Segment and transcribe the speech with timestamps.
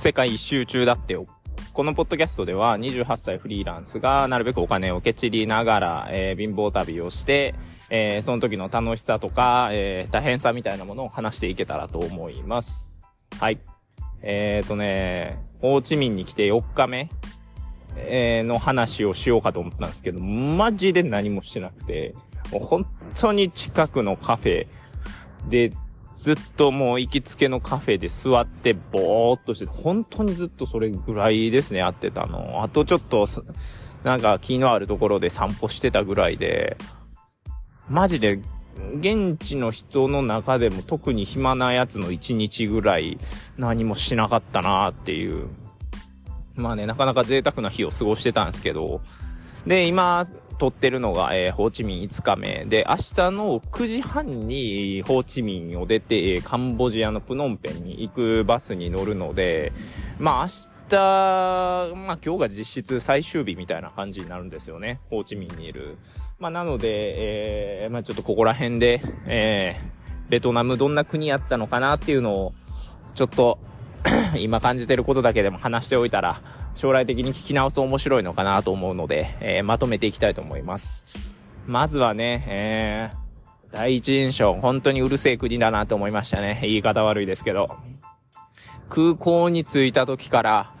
[0.00, 1.26] 世界一周中だってよ。
[1.74, 7.54] このポッドキャストでは28歳フリーランスがなるべくお金をけちりながら、えー、貧乏旅をして、
[7.90, 12.90] えー、その時の楽しさとか、えー、大変さみたいなものを話していけたらと思います。
[13.38, 13.60] はい。
[14.22, 17.10] えーとね、ホーチミンに来て4日目、
[17.96, 22.14] えー、の話をしようかと思ったんですけど、マジで何もしてなくて、
[22.52, 22.86] もう本
[23.18, 24.66] 当に近くのカフェ
[25.50, 25.72] で、
[26.20, 32.62] ずっともう行きつけのカフェで座ってぼーっとして、本当にずっとそれぐらいですね、会ってたの。
[32.62, 33.26] あとちょっと、
[34.04, 36.76] なんか気のあるところで散歩してたぐらいで、
[37.88, 38.38] マジで、
[38.98, 43.18] 現地の人の中でも特に暇なやつの1日ぐらい
[43.56, 45.48] 何もしなかったなーっていう。
[46.54, 49.00] まあね、なかなか贅沢な日を過ごしてたんですけど、
[49.66, 50.26] で、今、
[50.60, 59.72] 撮ってるのが、えー、ホーチミン5日目で、明日の9時半にホーチミンを出て、カンボジアのプノンペンに行くバスに乗るので、
[60.18, 60.48] まあ明
[60.90, 60.96] 日、
[61.96, 65.00] まあ今日が実質最終日みたいな感じになるんですよね。
[65.08, 65.96] ホーチミンにいる。
[66.38, 72.52] まあなので、えー、まあちょっとここら辺で、えー、ベトナムどんな国やったのかなっていうのを、
[73.14, 73.58] ちょっと
[74.38, 76.42] 今感じてることだけでも話しておいたら、
[76.80, 81.04] 将来的に聞き直す面白いのかなと思うので、えー、まとめていきたいと思います。
[81.66, 86.58] まずはね、えー、第一印象、本当にうるせえ国だなと思いましたね。
[86.62, 87.66] 言い方悪いですけど。
[88.88, 90.72] 空港に着いた時から、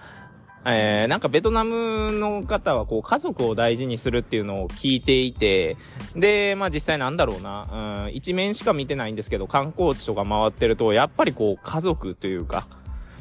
[0.64, 5.76] えー、なんかベトナムの方はこう家族を大事にするっていうのを聞いていて、
[6.16, 12.66] で、まあ実際なんだろうな、うん、一面しか見てないんですけど、観光地とか回ってると、やっぱりこう家族というか、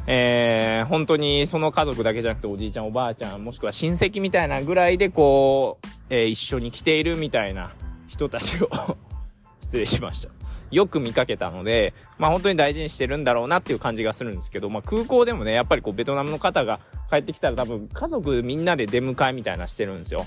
[0.08, 7.73] えー、本当にその家族だけじゃなくておじいちゃんおばあちゃん、もしくは親戚みたいなぐらいでこう、えー、一緒に来ているみたいな
[8.08, 8.70] 人たちを
[9.61, 10.30] 失礼しました。
[10.72, 20.26] よく見かけたので、まあ本当に大事にしてるんだろうなっていう感じがするんですけど、まあ空港でもね、やっぱりこうベトナムの方が帰ってきたら多分家族みんなで出迎えみたいなしてるんですよ。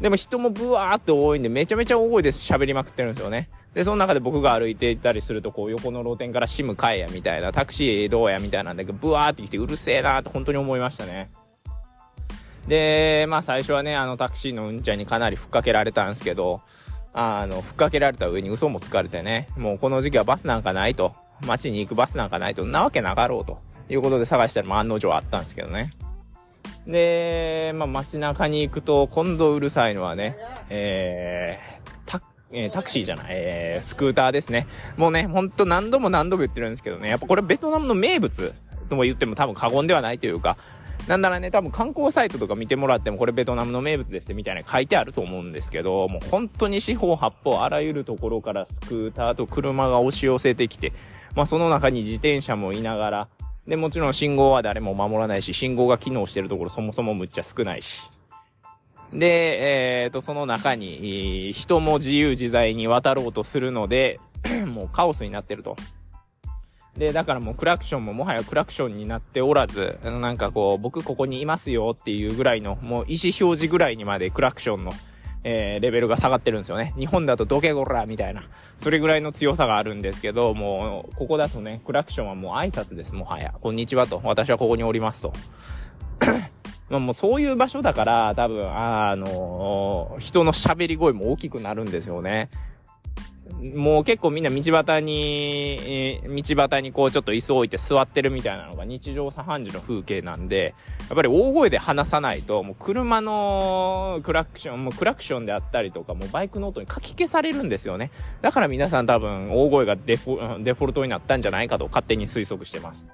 [0.00, 3.48] でも人もブワーって多いんでめちゃめちゃ大声で喋りまくってるんですよね。
[3.74, 11.30] で、その中で僕が歩いていたりすると、こう、横の露店からシム買えや、みたいな、タクシーどうや、みたいなんだけど、ブワーって来て、うるせえなーって本当に思いましたね。
[12.66, 16.62] で、まあ最初はね、あのタクシーのうんちゃんにかなりふっかけられたんですけど、
[17.12, 21.14] あの、ふっかけられた上に嘘もつかれてね、もうこの時期はバスなんかないと、
[21.46, 23.58] 街に行くバスなんかないと、なわけなかろうと
[23.88, 25.90] いうことで探したら、まあ案の定あったんですけどね。
[26.86, 30.36] で、まあ街中に行くと、今度うるさいのはね、
[30.70, 32.20] えー、
[32.52, 34.66] えー、タクシーじゃない、えー、スクーターですね。
[34.96, 38.54] もうね、ほんと何度も何度も言ってるんですけどね、やっぱこれベトナムの名物
[38.88, 40.56] とも言っても多分過言ではないというか、
[41.08, 50.92] なんならね、多分観光サイトとか見てもらってもこれベトナムの名物ですってみたいな書いてあると思うんですけど、もう本当に四方八方あらゆるところからスクーターと車が押し寄せてきて、
[51.34, 53.28] まあその中に自転車もいながら、
[53.66, 58.08] で、もちろん信号は誰も守らないし、信号が機能してるところそもそもむっちゃ少ないし。
[59.12, 64.20] で、えっ、ー、と、その中に、人も自由自在に渡ろうとするので、
[64.66, 65.76] もうカオスになってると。
[66.96, 74.92] で、だからもうクラクションももはやクラクションになっておらず、なんかこう、僕ここにいますよっていうぐらいの、もう意思表示ぐらいにまでクラクションの、
[75.48, 76.92] えー、レベルが下がってるんですよね。
[76.98, 78.48] 日本だとドケゴラみたいな、
[78.78, 83.54] それぐらいの強さがあるんですけど、もう、ここだとね、クラクションはもう挨拶です、もはや。
[83.60, 84.20] こんにちはと。
[84.24, 85.32] 私はここにおりますと。
[86.90, 92.50] まあもうそういう場所だから、多分、あのー、人の喋り声も大きくなるんですよね。
[93.60, 100.74] もう結構みんな道端に、えー、道端にこうちょっと椅子置いて座ってるみたいなのが日常茶飯事の風景なんで、
[101.08, 108.10] やっぱり大声で話さないと、もう車のクラクション、もうクラクションであったりとか、もうバイクの音にかき消されるんですよね。
[108.42, 113.10] だから皆さん多分大声がデフォデフォルトになったんじゃないかと勝手に推測してます。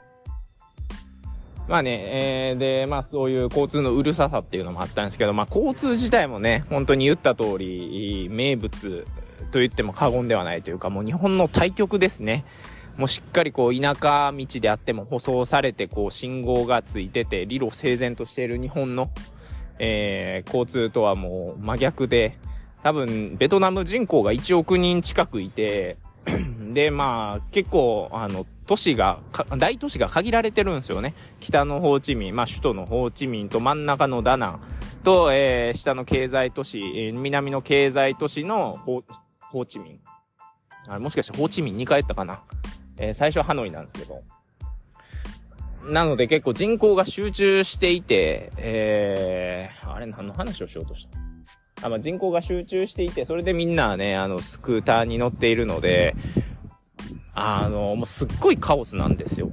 [1.69, 9.07] まあね、えー、で、まあそういう交通のうるささっていうのもあったんですけど、まあ交通自体もね、本当に言った通り、名物
[9.53, 12.45] と言っても過言ではないというか、もう日本の対極ですね。
[12.97, 19.11] もうしっかりこう田舎道であっても舗装されてこう信号がついてて、理路整然としている日本の、
[19.79, 22.37] えー、交通とはもう真逆で、
[22.83, 25.97] 多分ベトナム人口が1億人近くいて、
[26.73, 29.21] で、まあ、結構、あの、都市が、
[29.59, 31.15] 大都市が限られてるんですよね。
[31.41, 34.61] 北のホーチミン、まあ、首都のホーチミンと真ん中のダナン
[35.03, 36.81] と、えー、下の経済都市、
[37.13, 38.79] 南の経済都市の
[39.53, 40.01] ホーチミン。
[40.89, 42.43] あれ、もしかしてホーチミン2回やったかな？
[42.97, 44.23] えー、最初はハノイなんですけど。
[45.85, 51.07] なので結構人口が集中していて、えー、あれ何の話をしようとし
[51.77, 51.87] た？
[51.87, 56.15] あ、まあ、人口が集中していて、それでみんなね、あの、スクーターに乗っているので、
[57.35, 59.53] あの、もうすっごいカオスなんですよ。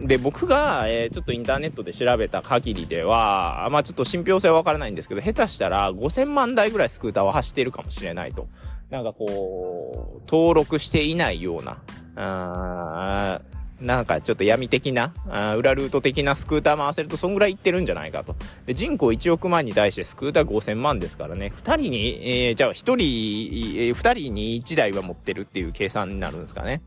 [0.00, 8.46] で、僕が、えー、ちょっとインターネットで調べた限りでは、まあちょっと信憑性はわからないんですけど、下手したら5000万台ぐらいスクーターは走っているかもしれないと。
[8.90, 11.78] なんかこう、登録していないような、
[12.16, 13.40] あ
[13.80, 18.36] なんかちょっと闇的な、あ裏ルート的なスクーター回せるとそんぐらい行ってるんじゃないかと。
[18.64, 26.82] で、人口1億万に対してスクーター5000万ですからね、2人に、えー、じゃあ1人、えー、2人に1台は持ってるっていう計算になるんですかね。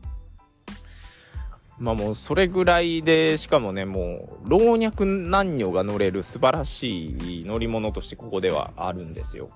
[1.80, 9.48] まあもうそれぐらいで、しかもね、もう老若男女が乗れる素晴らしい乗り物としてここではあるんですよ。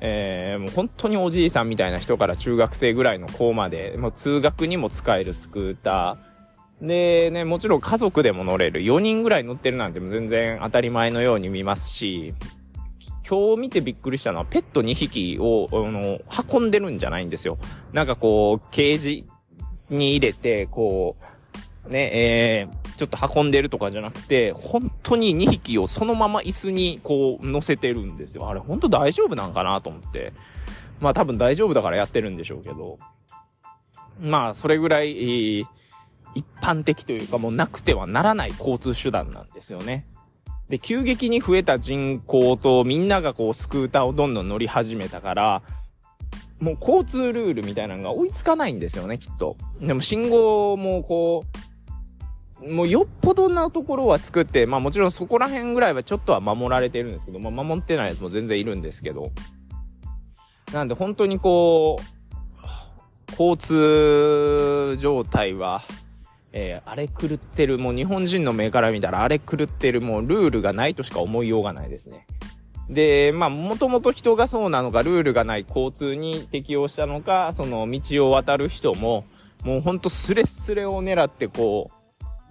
[0.00, 6.86] えー、もう本当におじいさんみたいな人から中学生ぐらいの子まで、もう通学にも使えるスクーター。
[6.86, 8.80] でね、もちろん家族でも乗れる。
[8.80, 12.34] 4人ぐらい乗ってるなんて全然当たり前のように見ますし、
[13.28, 17.58] 今日見てびっくりしたのはペット2匹を、あの、運んでるんじゃないんですよ。
[17.92, 19.26] なんかこう、ケージ
[19.90, 28.48] に入れて、こう、ね、えー、ちょっと運んでるとかじゃなくて、本当に2匹をそのまま椅子にこう乗せてるんですよ。
[28.48, 30.32] あれ本当大丈夫なんかなと思って。
[31.00, 32.98] まあ多分大丈夫だからやってるんでしょうけど。
[34.20, 35.10] まあそれぐらい、
[35.58, 35.66] えー、
[36.34, 40.06] 一般的というかもうなくてはならない交通手段なんですよね。
[40.68, 45.62] で、急激に増えた人口とみんながこうスクーターをどんどん乗り始めたから、
[46.60, 49.56] もう交通ルールみたいなのが追いつかないんですよね、きっと。
[49.80, 51.44] でも信号もこ
[52.62, 59.30] う、もうよっぽどなところは作って、まあもちろんそこら辺ぐらいはちょっとは守られてるんですけど、まあ守ってないやつも全然いるんですけど。
[60.72, 62.16] なんで本当にこう、
[63.30, 65.82] 交通状態は、
[66.52, 72.26] えー、あれ狂ってる、もう日本人の目から見たらあれ狂ってる、もうルールがないとしか思いようがないですね。
[72.88, 79.24] で、まあ、もともと人がそうなのか、ルールがない交通に適用したのか、その道を渡る人も、
[79.64, 81.96] もうほんとスレスレを狙ってこう、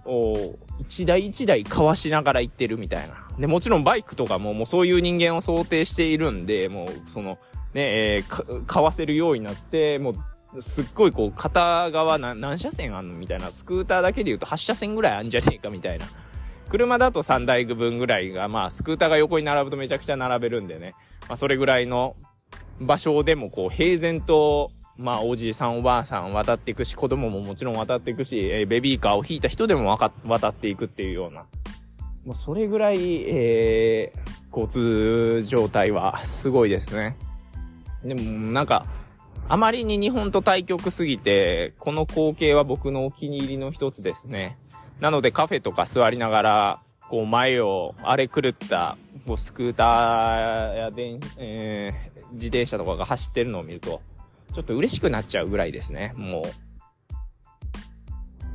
[0.08, 3.26] お一台一台かわしながら行ってるみたいな。
[3.38, 7.38] で、もちろんバイクとかももうそういう人間を想定しているんで、もうその、
[7.74, 10.14] ね、えー、かわせるようになって、も
[10.54, 13.50] う、すっごいこう、片側何車線あんのみたいな。
[13.50, 16.06] スクーターだけで言うと8車線ぐらいあんじゃねえかみたいな。
[16.68, 20.94] 車だと3台分ぐらいが、まあ、スクーターが横に並ぶとめちゃくちゃ並べるんでね。
[21.28, 22.16] まあ、それぐらいの
[22.80, 31.44] 場所でも、こう、平然と、まあ、おじいさん、おばあさん渡っていくし、子供ももちろん渡っていくし、えー、ベビーカーを引いた人でもわか、渡っていくっていうような。
[32.24, 37.16] もうそれぐらい、えー、交通状態はすごいですね。
[38.02, 38.86] でも、なんか、
[39.48, 44.58] あまりに日本と対極すぎて、この光景は僕のお気に入りの一つですね。
[45.00, 48.96] なのでカフェとか座りながら、こう前を荒れ狂った、
[49.26, 54.00] こうスクーターや電、えー、自転車とかが走ってるのを見ると、
[54.54, 56.42] ちょっと嬉しくなっちゃうぐらいですね、も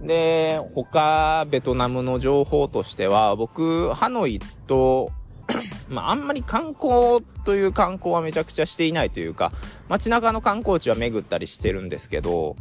[0.04, 0.08] う。
[0.08, 5.12] で、他、ベトナムの情報としては、僕、ハノイと、
[5.90, 9.52] まあ、あんまり観光という観光はめちゃくちゃしていないというか、
[9.90, 12.56] 街中の観光地は巡ったりしてるんですけど、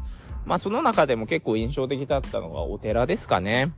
[0.50, 3.70] まあその中でも結構印象的だったのがお寺ですかね。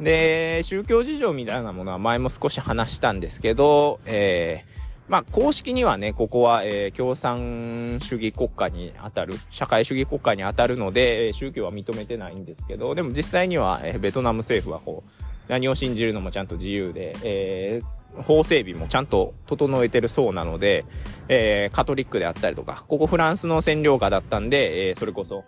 [0.00, 20.86] で、宗教事情みたいなものは前も少し話したんですけど、えー、まあ公式にはね、ここは、えー、共産主義国家に当たる、社会主義国家に当たるので、宗教は認めてないんですけど、でも実際には、えー、ベトナム政府はこう、何を信じるのもちゃんと自由で、えー、法整備もちゃんと整えてるそうなので、
[21.28, 25.44] えー、カトリックであったりとか、ここフランスの占領下だったんで、えー、それこそ、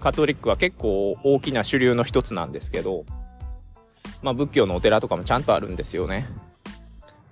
[0.00, 3.04] カトリックは結構大きな主流の一つなんですけど、
[4.22, 6.26] まあ仏教のお寺とかもちゃんとあるんですよね。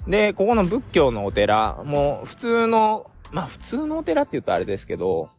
[0.07, 5.31] で、ここの仏教のお寺、も普通の、まあ普通のお寺って言うとあれですけど、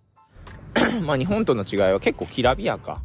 [1.03, 3.01] まあ日本との違いは結構きらびやか。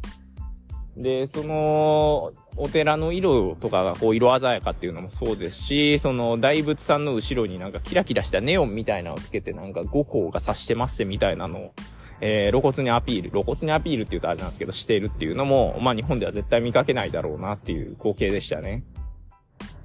[0.97, 11.73] で、その、お寺の色とかがこう色鮮やかっていうのもそうですし、その大仏さんの後ろになんかキラキラしたネオンみたいなのをつけてなんか五光が指してますみたいなのを
[12.21, 18.83] えー、露骨にアピール、露骨にアピールって言うとあれなんですけど、しているっていうのも、まあ日本では絶対見かけないだろうなっていう光景でしたね。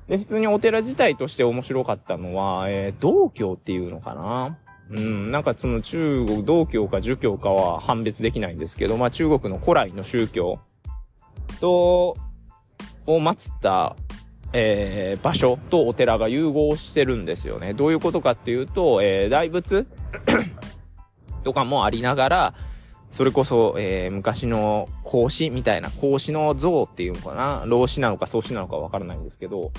[0.09, 4.59] で、普通にお寺自体として面白かったのは、えー、道教っていうのかな？
[4.91, 10.59] うん、なんかその中国、道教か儒教かは判別できないんですけど、まあ中国の古来の宗教
[11.61, 12.17] と、
[13.07, 13.97] を祀った、
[14.53, 17.73] えー、場所とお寺が融合してるんですよね。
[17.73, 19.87] どういうことかっていうと、えー、大仏
[21.43, 22.55] とかもありながら、
[23.11, 27.65] それこそ、えー、昔の孔子みたいな、孔子の像っていうのかな？
[27.67, 29.73] 老子なのか宗子なのかわからないんですけど、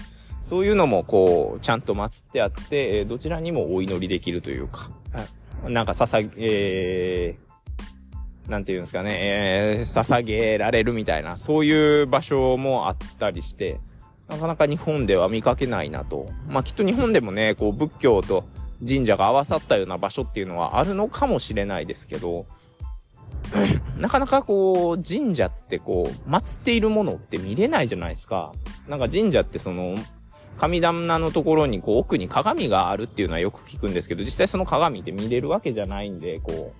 [0.44, 4.90] そういうのもこう、ちゃんと祀ってあって、えー、どちらにもお祈りできるというか、
[5.68, 7.38] なんか捧げ、え
[8.50, 13.80] なんていうんですかね、えー、捧げられるみたいな、そういう場所もあったりして、
[14.28, 16.28] なかなか日本では見かけないなと。
[16.50, 18.46] まあ、きっと日本でもね、こう仏教と
[18.88, 22.46] 神社が合わさったような場所っていうのはあるのかもしれないですけど、
[23.98, 28.54] なかなかこう、神社ってこう、祀っているものって見れないじゃないですか。
[28.88, 29.96] なんか神社ってその、
[30.58, 36.74] 神棚のところにこう奥に鏡があるっていうのはよく聞くんですけど、実際その鏡って見れるわけじゃないんで、こ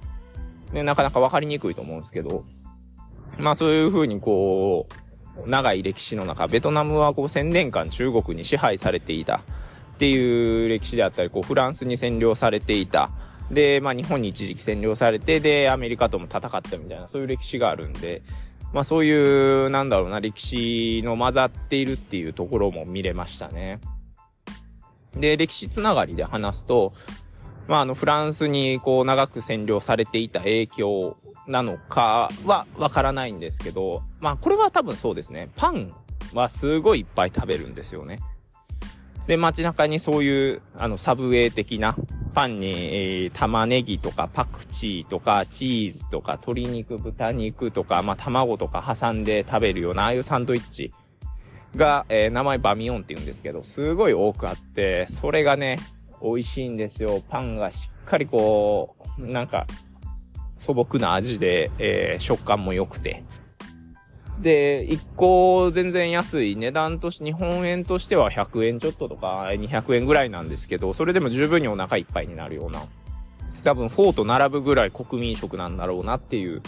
[0.72, 2.46] う、ね、なかなかわかりにくいと思うんですけど、
[3.38, 4.88] まあそういう風にこ
[5.46, 9.42] う、長い歴史の中、ベトナムはこう1000年間中国に支配されていた
[9.94, 13.10] っていう歴史であったり、こうフランスに占領されていた。
[13.52, 18.22] で、まあ日本に一時期占領されて、で、アメリカとも戦ったみたいな、そういう歴史があるんで、
[18.74, 23.80] まあそういう、なんだろうな、歴史の混ざっているっていうところも見れましたね。
[25.14, 26.94] で、歴史つながりで話すと、
[27.68, 31.18] まああの、フランスにこう長く占領されていた影響
[31.48, 35.50] なのかはわからないんですけど、まあこれは多分そうですね。
[35.58, 35.94] パン
[36.34, 38.20] はすごいいっぱい食べるんですよね。
[39.28, 41.96] で、街中にそういう、あの、サブウェイ的な
[42.34, 50.94] パンに、えー、玉ねぎとかパクチーとかチーズとか鶏肉、豚肉とか、まあ、卵とか挟んで食べるような、ああいうサンドイッチ
[51.76, 55.78] が、えー、名前バミオンって言うんですけど、すごい多くあって、それがね、
[56.22, 57.22] 美味しいんですよ。
[57.30, 59.68] パンがしっかりこう、なんか、
[60.58, 63.24] 素朴な味で、えー、食感も良くて、
[64.40, 72.82] で、1個全然安い値段として、日本円としては100円ちょっととか200円ぐらいなんですけど、それでも十分にお腹いっぱいになるような、
[73.64, 76.64] 多分フォーと並ぶぐらい国民食なんだろうなっていう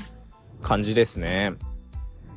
[0.62, 1.54] 感じですね。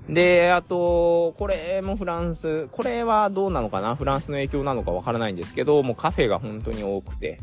[0.08, 3.96] で、あと、これもフランス、これはどうなのかな？
[3.96, 7.40] フランスの影響なのかわからないんですけど、もうカフェが本当に多くて、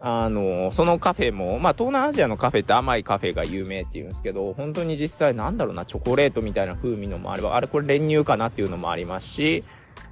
[0.00, 9.64] あの、そのカフェも、まあ、東南アジアのカフェって甘いカフェが有名って言うんですけど、本当に実際なんだろうな、チョコレートみたいな風味のもあれば、あれこれ練乳かなっていうのもありますし、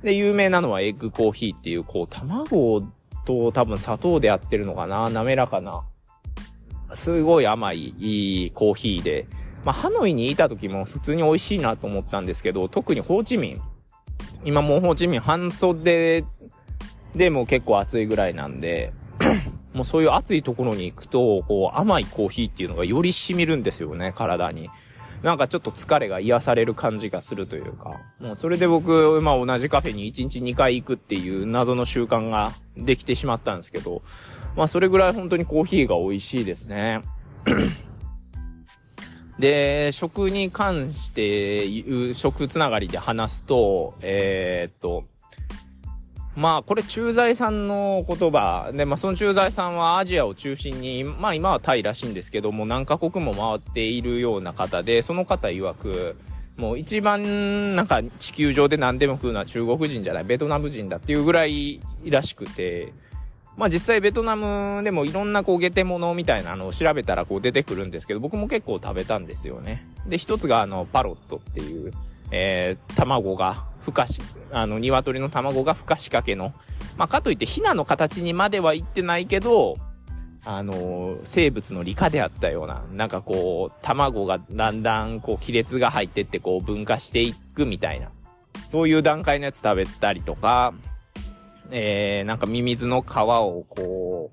[0.03, 2.83] で、有名なのはエッグコーヒーっていう、こう、卵
[3.27, 5.83] と多分砂糖でやってるのかな、滑らかな、
[6.95, 9.27] すごい甘い、いいコーヒーで、
[9.65, 13.61] まあ、ハノイにいた時も普通に美味しいなと思ったんですけど、特にホーチミン、
[14.45, 16.25] 今もうホーチミン半袖
[17.15, 18.93] でも結構暑いぐらいなんで、
[19.75, 24.71] もうそういう暑いところに行くと、こう甘いコーヒーっていうのがより染みるんですよね、体に。
[25.25, 34.03] なんかちょっと疲れが癒される感じがするというか、もうそれで僕、まあ同じカフェに1日2回行くっていう謎の習慣ができてしまったんですけど、
[34.55, 37.01] まあそれぐらい本当にコーヒーが美味しいですね。
[39.39, 45.05] で、食に関して、食つながりで話すと、えー、っと、
[46.37, 56.17] まあ、これ駐在さんの言葉で、まあ、その駐在さんはアジアを中心に、まあ、今はタイらしいんですけども、何カ国も回っているような方で、その方曰く、
[56.57, 62.93] もう一番なんか地球上で何でも食うのは中国人じゃない、ベトナム人だっていうぐらいらしくて、
[63.57, 69.87] まあ実際ベトナムでもいろんなこうゲテモノみたいなのを調べたらこう出てくるんですけど、僕も結構食べたんですよね。
[70.07, 71.93] で、一つがあのパロットっていう、
[72.31, 74.21] えー、卵が、ふかし、
[74.53, 76.53] あの、鶏の卵がふかしかけの。
[76.97, 79.77] まあ、かといって、ヒナの形にまではいってないけど、
[80.47, 88.11] あの生物の理科であったような、なんかこう、卵がだんだん、こう、亀裂が入ってってこう、分化していくみたいな。
[88.69, 90.75] そういう段階のやつ食べたりとか、
[91.71, 94.31] えー、なんかミミズの皮をこ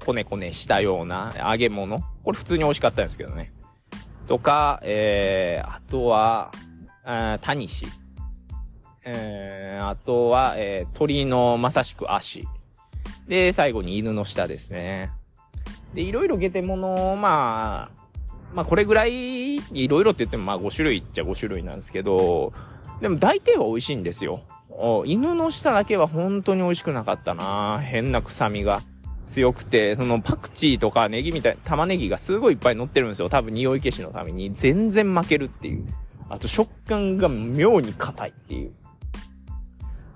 [0.00, 2.00] う、こねこねしたような揚げ物。
[2.24, 3.52] これ普通に美味しかったんですけどね。
[4.26, 6.50] とか、えー、あとは、
[7.10, 7.86] あタニシ。
[9.02, 12.46] えー、あとは、えー、鳥のまさしく足。
[13.26, 15.10] で、最後に犬の舌ですね。
[15.94, 17.98] で、いろいろゲテモノ、まあ、
[18.52, 22.52] まあこれぐらい、いろいろって言ってもまあ5種類っちゃ5種類なんですけど、
[23.00, 24.42] でも大抵は美味しいんですよ。
[25.06, 28.82] 犬の舌だけは本当に美味しくなかったな変な臭みが
[29.26, 33.30] 強くて、そのパクチーとかネギみたい、玉ねぎがすごいいっぱい乗ってるんですよ。
[33.30, 34.52] 多分匂い消しのために。
[34.52, 35.86] 全然負けるっていう。
[36.28, 38.72] あと食感が妙に硬いっていう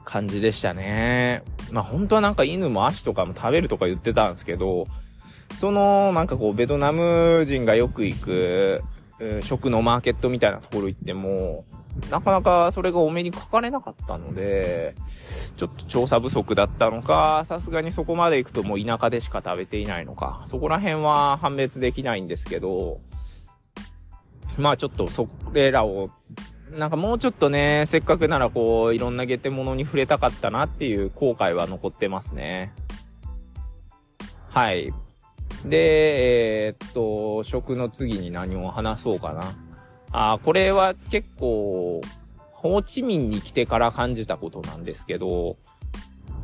[0.05, 1.43] 感じでしたね。
[1.71, 4.87] まあ本当はなんか犬も足とかも食べるとか言ってたんですけど、
[5.59, 8.83] そのなんかこうベトナム人がよく行く、
[9.41, 11.65] 食のマーケットみたいなところ行っても、
[12.11, 14.95] なかなかそれがお目にかかれなかったので、
[15.57, 22.99] ちょっと調査不足だったのか、さすがにそこまで行くともう田舎でしか食べていないのか、そこら辺は判別できないんですけど、
[24.59, 26.11] まあちょっとそれらを、
[26.71, 32.73] なんかもうちょっとね、せっかくならこう、いろんなゲテモノに触れたかったなっていう後悔は残ってますね。
[34.49, 34.93] はい。
[35.65, 39.55] で、えー、っと、食の次に何を話そうかな。
[40.13, 42.01] あこれは結構、
[42.51, 45.57] ホーチミンに来てから感じたことなんですけど、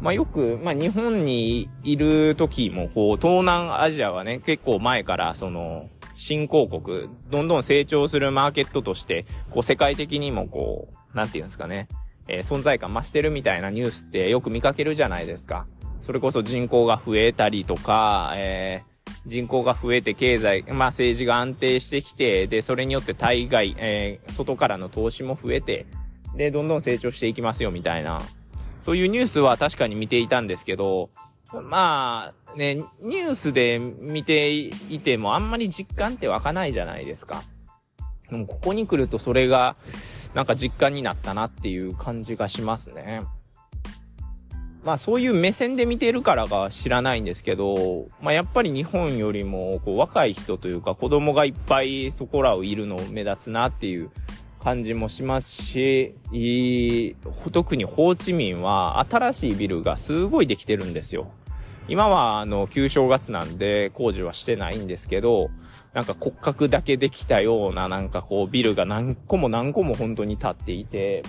[0.00, 5.88] まあよく、まあ日本にいる時も、こう、東南アジアはね、結構前から、その、
[6.19, 11.87] 新興国、どんどん成長するマーケットとして、こう世界的にもこう、なんていうんですかね、
[12.27, 15.67] えー、存在感増してるみたいなニュースってよく見かけるじゃないですか。
[16.01, 25.87] それこそ人口が増えたりとか、えー、人口が増えて経済、まあ政治が安定してきて、で、それによって対外、えー、外からの投資も増えて、
[26.35, 28.21] で、どんどん成長していきますよみたいな、
[28.81, 31.11] そういうニュースは確かに見ていたんですけど、
[31.57, 37.43] まあ、ね、ニュースで見ていてもあんまり実感って湧かないじゃないですか。
[38.31, 39.76] でもここに来るとそれが、
[40.35, 43.23] なんか実感になったなっていう感じがしますね。
[44.85, 54.11] まあそういう目線で見てるからか知らないんですけど、まあやっぱり日本よりもこう若い人というか子供がいっぱいそこらをいるの目立つなっていう
[54.62, 56.14] 感じもしますし、
[57.52, 61.31] 特にホーチミンは新しいビルがすごいできてるんですよ。
[61.88, 65.50] 今はあの旧正月なんで工事はしてないんですけど、
[65.95, 71.23] なんか骨格だけできたようななんかこうビルが何個も何個も本当に立っていて、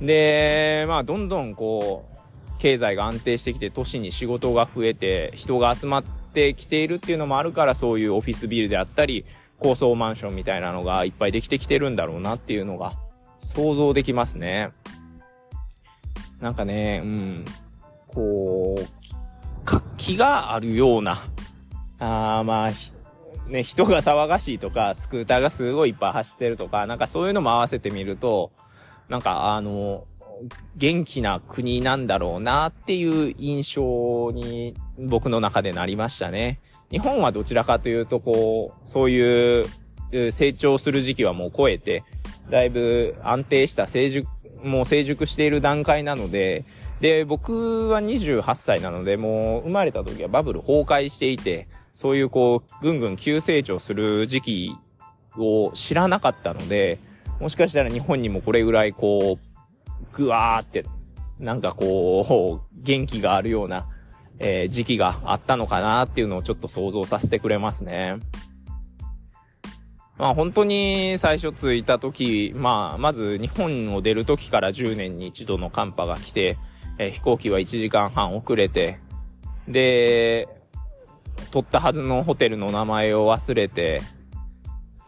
[0.00, 2.14] で、まあどんどんこう、
[2.58, 9.26] 経済が安定してきて都市に仕事が増えて人が集まってきているっていうのもあるからそういうオフィスビルであったり、
[9.58, 12.94] 高層マンションみたいなのがいっぱいできてきてるんだろうなっていうのが
[13.42, 14.70] 想像できますね。
[16.40, 17.44] なんかね、うん、
[18.08, 19.03] こう、
[20.04, 21.24] 気があるような、
[21.98, 22.70] あまあ、
[23.50, 28.52] ね、人が騒がしいとか、スクーターがすごいいっぱい走ってるとか、なんかそういうのも合わせてみると、
[29.08, 30.04] なんかあの、
[30.76, 36.60] 元気な国なんだろうなっていう印象に僕の中でなりましたね。
[36.90, 39.66] 日本はどちらかというとこう、そういう
[40.30, 42.04] 成長する時期はもう超えて、
[42.50, 44.28] だいぶ安定した成熟、
[44.62, 46.66] もう成熟している段階なので、
[47.04, 54.76] で、僕は28歳なので、もう生まれた時はバブル崩壊していて、そういうこう、ぐんぐん急成長する時期
[55.36, 56.98] を知らなかったので、
[57.40, 60.86] もしかしたら日本にもこれぐらいこう、ぐわーって、
[61.38, 63.86] なんかこう、元気があるような、
[64.38, 68.16] えー、時期があったのかなっていうのをちょっと想像させてくれますね。
[70.16, 76.56] まあ本当に最初着いた時、まあまず日本を出る時から10年に一度の寒波が来て、
[76.98, 78.98] えー、飛行機は1時間半遅れて、
[79.68, 80.48] で、
[81.50, 84.00] 取ったはずのホテルの名前を忘れて、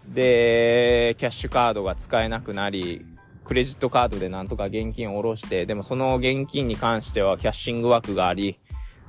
[0.09, 3.05] で、キャッシュカードが使えなくなり、
[3.45, 8.59] クレジットカードでなんとか現金を下ろして、でもその現金に関してはキャッシング枠があり、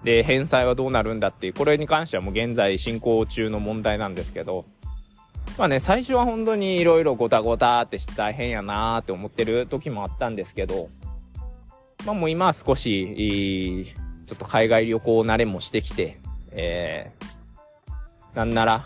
[0.04, 4.66] で、返済はどうなるんだっていう、これに関してはもう現在進行中の問題なんですけど、
[5.58, 10.90] まあね、最初は本当に色々ごたごたってして大変やなーって思ってる時もあったんですけど、
[12.08, 13.94] まあもう今は少し、
[14.26, 18.86] ちょっと海外旅行慣れもしてきて、えー、なんなら、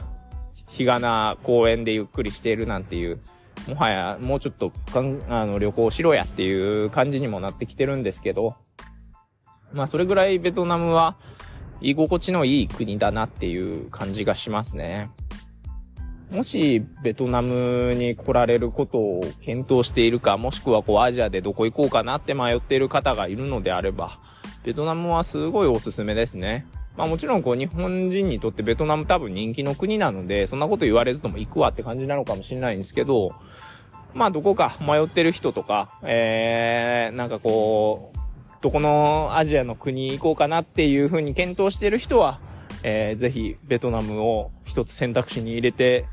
[0.67, 3.19] 日がな公園でゆっくりしているなんていう、
[3.67, 8.55] もはやもうちょっとかんあの旅行しろやっていう感じにもなってきてるんですけど、
[9.71, 11.15] まあそれぐらいベトナムは
[11.79, 15.11] 居心地のいい国だなっていう感じがしますね。
[16.31, 24.19] もしベトナムに来られることを検討しているか、もしくはこうアジアでどこ行こうかなって迷っている方がいるのであれば、
[24.63, 26.65] ベトナムはすごいおすすめですね。
[26.95, 33.33] まあもちろんこう日本人にとってベトナム多分人気の国なので、そんなこと言われずとも行くわって感じなのかもしれないんですけど、
[34.13, 38.17] まあどこか迷ってる人とか、えー、なんかこう、
[38.61, 42.39] どこのアジアの国行こうかなっていう風に検討してる人は、
[42.83, 46.05] えー、ぜひベトナムを一つ選択肢に入れて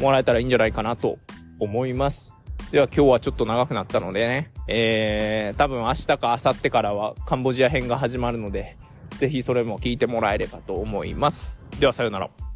[0.00, 1.18] もらえたらいいんじゃないかなと
[1.58, 2.34] 思います。
[2.70, 8.76] では今日はちょっと長くなったのでね、えー、多分明日か明後日からはカンボジア編が始まるので、
[9.18, 11.60] ぜひそれも聞いてもらえればと思います。
[11.80, 12.47] ではさようなら。